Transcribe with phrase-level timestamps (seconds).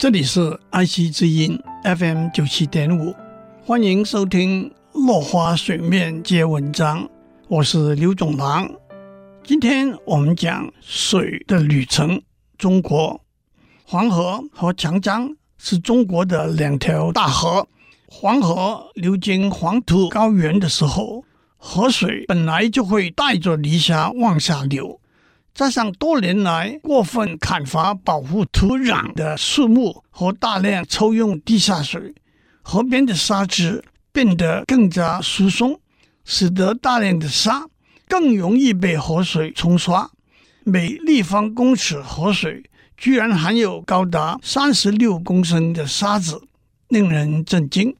[0.00, 3.14] 这里是爱惜之音 FM 九七点五，
[3.66, 7.06] 欢迎收听落花水面皆文章，
[7.48, 8.66] 我是刘总郎。
[9.44, 12.22] 今天我们讲水的旅程。
[12.56, 13.20] 中国
[13.84, 17.68] 黄河和长江是中国的两条大河。
[18.06, 21.22] 黄河流经黄土高原的时候，
[21.58, 24.98] 河水本来就会带着泥沙往下流。
[25.60, 32.14] 加上多年来过分砍伐保护土壤的树木和大量抽用地下水，
[32.62, 35.78] 河边的沙质变得更加疏松，
[36.24, 37.66] 使得大量的沙
[38.08, 40.10] 更容易被河水冲刷。
[40.64, 42.64] 每立方公尺河水
[42.96, 46.40] 居然含有高达三十六公升的沙子，
[46.88, 47.94] 令人震惊。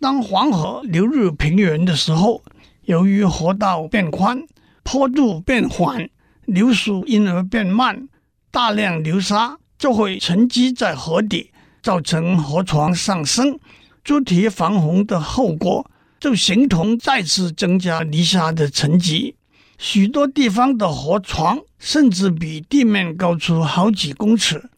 [0.00, 2.42] 当黄河流入平原的时候，
[2.86, 4.42] 由于河道变宽，
[4.82, 6.10] 坡度变缓。
[6.46, 8.08] 流速因而变慢，
[8.50, 11.50] 大量流沙就会沉积在河底，
[11.82, 13.58] 造成河床上升。
[14.04, 19.36] 筑堤防洪的后果就形同再次增加泥沙的沉积。
[19.78, 24.70] 许多地方的河床甚至比地面高出好几公尺，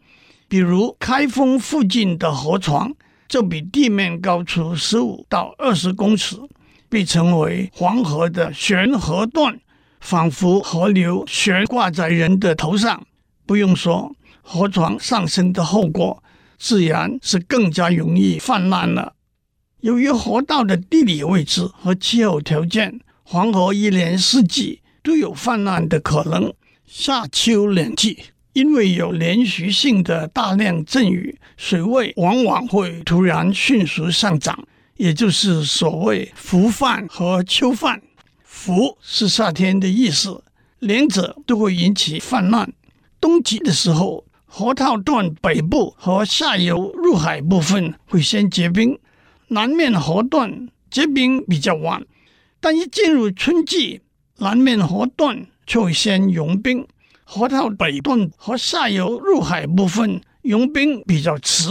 [0.48, 2.95] 比如开封附近的河床
[3.29, 6.37] 就比地面高出十五到二十公尺，
[6.89, 9.59] 被称为黄河的悬河段。
[10.05, 13.07] 仿佛河流悬挂在人的头上，
[13.47, 16.23] 不用说，河床上升的后果
[16.59, 19.15] 自然是更加容易泛滥了。
[19.81, 26.53] 由于河道的地理位置和气候条件，黄河一年四季都有泛滥的可能。
[26.85, 34.67] 夏秋两季，因为有连续性的大量阵雨，水位往往会突然迅速上涨，
[34.99, 38.03] 也就是所谓伏泛和秋泛。
[38.55, 40.45] 伏是夏天的意思，
[40.79, 42.73] 两者都会引起泛滥。
[43.21, 48.97] 冬季的时候，河套段北部和下游入海部分会先结冰，
[49.48, 52.07] 南面河段结冰比较晚。
[52.61, 54.01] 但一进入春季，
[54.39, 56.87] 南面河段就会先融冰，
[57.25, 61.69] 河套北段和下游入海部分融冰比较迟，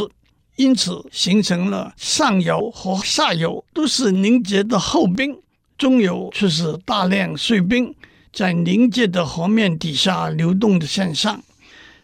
[0.58, 5.40] 因此形成了上游和下游都是凝结的厚冰。
[5.78, 7.94] 中游却是大量碎冰
[8.32, 11.42] 在凝结的河面底下流动的现象，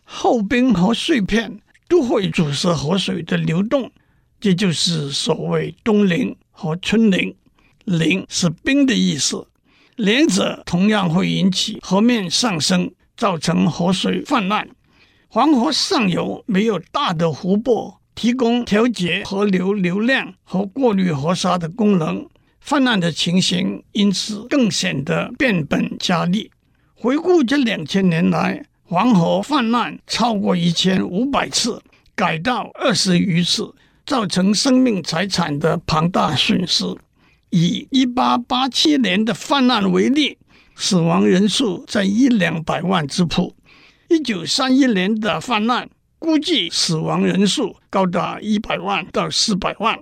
[0.03, 3.91] 厚冰和碎片都会阻塞河水的流动，
[4.39, 7.35] 这就是所谓冬凌和春凌。
[7.85, 9.47] 凌是冰的意思，
[9.95, 14.69] 两者同样会引起河面上升，造成河水泛滥。
[15.27, 22.27] 黄河上游没有大的湖泊提供调节河流流量和过滤河沙的功能。
[22.69, 26.51] 泛滥的情形因此更显得变本加厉。
[26.93, 31.81] 回顾这两千年来，黄河泛滥超过一千五百次，
[32.13, 33.73] 改道二十余次，
[34.05, 36.85] 造成生命财产的庞大损失。
[37.49, 40.37] 以一八八七年的泛滥为例，
[40.75, 43.55] 死亡人数在一两百万之谱；
[44.09, 49.97] 一九三一年的泛滥，估计死亡人数高达一百万到四百万。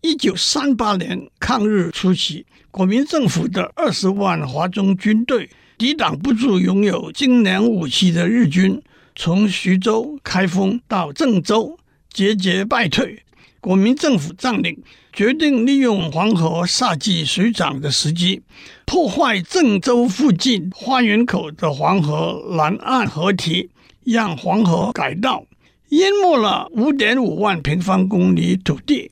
[0.00, 8.80] 一九三八年抗日初期，国民政府的二十万华中军队抵挡不住拥有精良武器的日军，
[9.16, 11.76] 从徐州、开封到郑州
[12.12, 13.24] 节节败退。
[13.60, 14.80] 国民政府将领
[15.12, 18.40] 决定利用黄河夏季水涨的时机，
[18.86, 23.68] 破坏郑州附近花园口的黄河南岸河堤，
[24.04, 25.44] 让黄河改道，
[25.88, 29.10] 淹没了五点五万平方公里土地。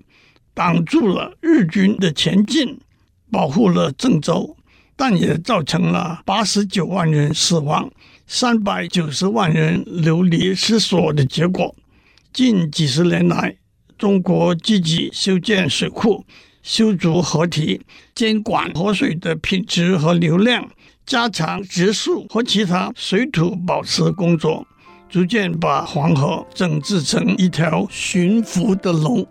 [0.57, 2.81] 挡住了日军的前进，
[3.31, 4.57] 保护了郑州，
[4.97, 7.91] 但也造成了八十九万人死亡、
[8.27, 11.77] 三百九十万人流离失所的结果。
[12.33, 13.57] 近几十年来，
[13.99, 16.25] 中国积极修建水库、
[16.63, 17.83] 修筑河堤、
[18.15, 20.71] 监管河水的品质和流量，
[21.05, 24.67] 加强植树和其他水土保持工作，
[25.11, 29.29] 逐渐把黄河整治成一条驯服的龙。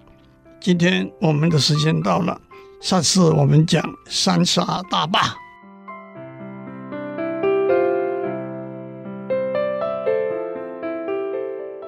[0.59, 2.41] 今天我们的时间到了，
[2.81, 5.19] 下次我们讲三峡大坝。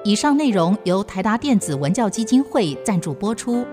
[0.04, 3.66] 以上内容由台达电子文教基金会赞助播出。